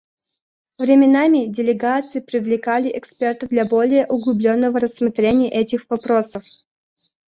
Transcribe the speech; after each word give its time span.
Временами 0.79 1.45
делегации 1.45 2.21
привлекали 2.21 2.89
экспертов 2.97 3.49
для 3.49 3.65
более 3.67 4.07
углубленного 4.07 4.79
рассмотрения 4.79 5.51
этих 5.51 5.87
вопросов. 5.91 6.41